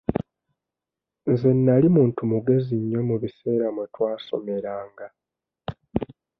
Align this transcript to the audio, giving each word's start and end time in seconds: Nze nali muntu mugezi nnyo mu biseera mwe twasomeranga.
Nze 1.31 1.49
nali 1.65 1.87
muntu 1.95 2.19
mugezi 2.31 2.73
nnyo 2.81 3.01
mu 3.09 3.15
biseera 3.21 3.67
mwe 3.75 3.85
twasomeranga. 3.93 5.05